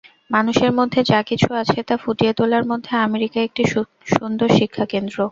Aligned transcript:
মানুষের 0.31 0.71
মধ্যে 0.71 0.99
যা 1.03 1.19
কিছু 1.23 1.49
আছে, 1.53 1.79
তা 1.83 1.95
ফুটিয়ে 1.97 2.33
তোলার 2.33 2.63
পক্ষে 2.69 2.93
আমেরিকা 3.07 3.39
একটি 3.41 3.63
সুন্দর 4.13 4.47
শিক্ষাকেন্দ্র। 4.59 5.17